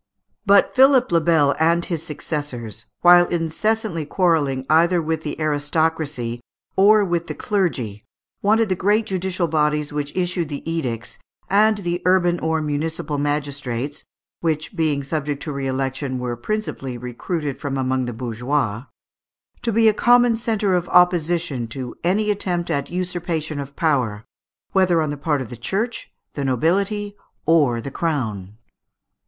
But 0.47 0.73
Philippe 0.75 1.09
le 1.11 1.21
Bel 1.21 1.55
and 1.59 1.85
his 1.85 2.01
successors, 2.01 2.85
while 3.01 3.27
incessantly 3.27 4.03
quarrelling 4.03 4.65
either 4.67 4.99
with 4.99 5.21
the 5.21 5.39
aristocracy 5.39 6.41
or 6.75 7.05
with 7.05 7.27
the 7.27 7.35
clergy, 7.35 8.03
wanted 8.41 8.69
the 8.69 8.75
great 8.75 9.05
judicial 9.05 9.47
bodies 9.47 9.93
which 9.93 10.17
issued 10.17 10.49
the 10.49 10.67
edicts, 10.67 11.19
and 11.51 11.77
the 11.77 12.01
urban 12.05 12.39
or 12.39 12.61
municipal 12.63 13.19
magistrates 13.19 14.03
which, 14.39 14.75
being 14.75 15.03
subject 15.03 15.43
to 15.43 15.51
re 15.51 15.67
election, 15.67 16.17
were 16.17 16.35
principally 16.35 16.97
recruited 16.97 17.59
from 17.59 17.77
among 17.77 18.05
the 18.05 18.13
bourgeois 18.13 18.85
to 19.61 19.71
be 19.71 19.87
a 19.87 19.93
common 19.93 20.35
centre 20.35 20.73
of 20.73 20.89
opposition 20.89 21.67
to 21.67 21.95
any 22.03 22.31
attempt 22.31 22.71
at 22.71 22.89
usurpation 22.89 23.59
of 23.59 23.75
power, 23.75 24.25
whether 24.71 24.99
on 24.99 25.11
the 25.11 25.15
part 25.15 25.41
of 25.43 25.51
the 25.51 25.55
Church, 25.55 26.11
the 26.33 26.43
nobility, 26.43 27.15
or 27.45 27.79
the 27.79 27.91
crown. 27.91 28.57